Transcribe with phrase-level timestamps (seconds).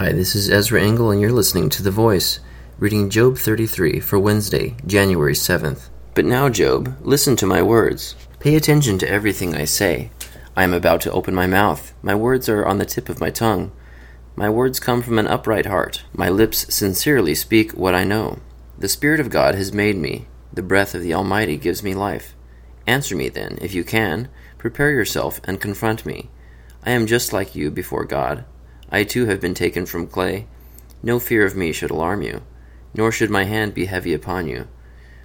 [0.00, 2.40] Hi, this is Ezra Engel, and you're listening to The Voice,
[2.78, 5.90] reading Job 33 for Wednesday, January 7th.
[6.14, 8.16] But now, Job, listen to my words.
[8.38, 10.10] Pay attention to everything I say.
[10.56, 11.92] I am about to open my mouth.
[12.00, 13.72] My words are on the tip of my tongue.
[14.36, 16.02] My words come from an upright heart.
[16.14, 18.38] My lips sincerely speak what I know.
[18.78, 20.28] The Spirit of God has made me.
[20.50, 22.34] The breath of the Almighty gives me life.
[22.86, 24.30] Answer me then, if you can.
[24.56, 26.30] Prepare yourself and confront me.
[26.86, 28.46] I am just like you before God.
[28.92, 30.46] I too have been taken from clay.
[31.02, 32.42] No fear of me should alarm you,
[32.92, 34.66] nor should my hand be heavy upon you.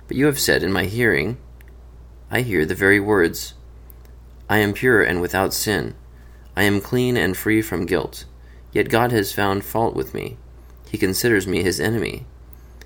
[0.07, 1.37] But you have said in my hearing,
[2.29, 3.55] I hear the very words
[4.47, 5.95] I am pure and without sin.
[6.55, 8.25] I am clean and free from guilt.
[8.71, 10.37] Yet God has found fault with me.
[10.89, 12.25] He considers me his enemy.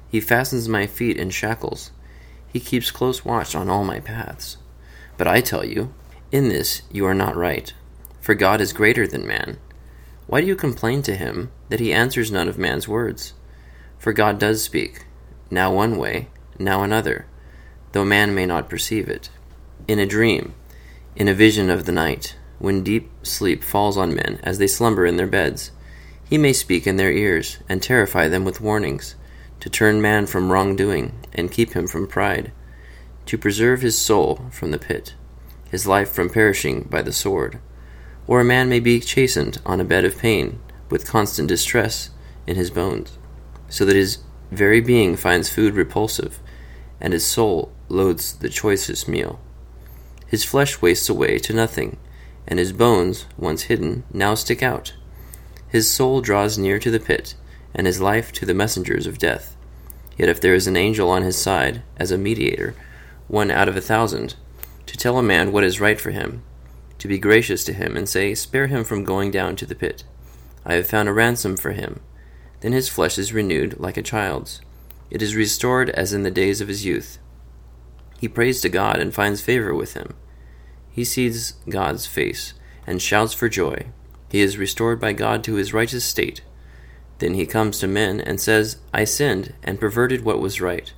[0.10, 1.92] He fastens my feet in shackles.
[2.48, 4.58] He keeps close watch on all my paths.
[5.18, 5.94] But I tell you,
[6.32, 7.74] in this you are not right.
[8.22, 9.58] For God is greater than man
[10.30, 13.34] why do you complain to him that he answers none of man's words?
[13.98, 15.08] For God does speak,
[15.50, 16.28] now one way,
[16.60, 17.26] now another,
[17.94, 19.32] though man may not perceive it.
[19.88, 20.54] In a dream,
[21.16, 25.04] in a vision of the night, when deep sleep falls on men as they slumber
[25.04, 25.72] in their beds,
[26.30, 29.16] he may speak in their ears and terrify them with warnings,
[29.60, 32.52] to turn man from wrongdoing and keep him from pride,
[33.26, 35.16] to preserve his soul from the pit,
[35.72, 37.60] his life from perishing by the sword
[38.30, 40.60] or a man may be chastened on a bed of pain,
[40.92, 42.12] with constant distress
[42.46, 43.18] in his bones,
[43.70, 44.20] so that his
[44.52, 46.38] very being finds food repulsive,
[47.02, 49.40] and his soul loathes the choicest meal.
[50.28, 51.98] His flesh wastes away to nothing,
[52.48, 54.94] and his bones, once hidden, now stick out.
[55.68, 57.34] His soul draws near to the pit,
[57.74, 59.58] and his life to the messengers of death.
[60.20, 62.76] Yet if there is an angel on his side, as a mediator,
[63.28, 64.36] one out of a thousand,
[64.86, 66.44] to tell a man what is right for him,
[67.00, 70.04] to be gracious to him, and say, Spare him from going down to the pit.
[70.66, 72.02] I have found a ransom for him.
[72.62, 74.62] Then his flesh is renewed like a child's.
[75.10, 77.18] It is restored as in the days of his youth.
[78.20, 80.14] He prays to God and finds favor with him.
[80.92, 82.54] He sees God's face
[82.86, 83.88] and shouts for joy.
[84.30, 86.42] He is restored by God to his righteous state.
[87.20, 90.92] Then he comes to men and says, I sinned and perverted what was right.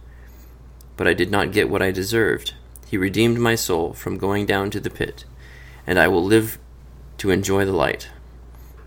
[0.97, 2.55] But I did not get what I deserved.
[2.87, 5.25] He redeemed my soul from going down to the pit
[5.85, 6.59] and I will live
[7.17, 8.09] to enjoy the light.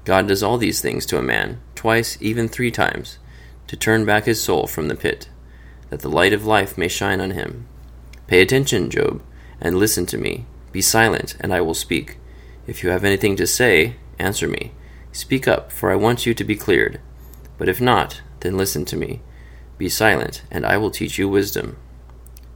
[0.05, 3.19] God does all these things to a man, twice, even three times,
[3.67, 5.29] to turn back his soul from the pit,
[5.91, 7.67] that the light of life may shine on him.
[8.27, 9.23] Pay attention, Job,
[9.61, 10.47] and listen to me.
[10.73, 12.19] Be silent, and I will speak.
[12.67, 14.73] If you have anything to say, answer me.
[15.13, 17.01] Speak up, for I want you to be cleared.
[17.57, 19.21] But if not, then listen to me.
[19.79, 21.77] Be silent, and I will teach you wisdom.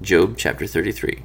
[0.03, 1.22] Job chapter 33.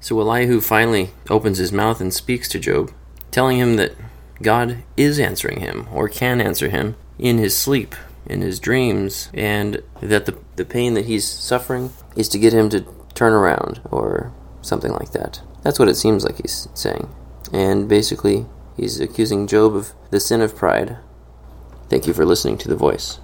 [0.00, 2.92] So Elihu finally opens his mouth and speaks to Job,
[3.30, 3.92] telling him that
[4.40, 9.82] God is answering him, or can answer him, in his sleep, in his dreams, and
[10.00, 14.32] that the, the pain that he's suffering is to get him to turn around, or
[14.62, 15.40] something like that.
[15.62, 17.08] That's what it seems like he's saying.
[17.52, 20.98] And basically, he's accusing Job of the sin of pride.
[21.88, 23.16] Thank you for listening to The Voice.